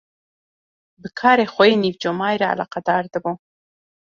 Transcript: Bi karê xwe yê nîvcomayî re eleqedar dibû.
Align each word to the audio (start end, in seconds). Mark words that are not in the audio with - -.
Bi 1.01 1.09
karê 1.19 1.45
xwe 1.53 1.65
yê 1.71 1.75
nîvcomayî 1.83 2.37
re 2.41 2.47
eleqedar 2.53 3.03
dibû. 3.13 3.31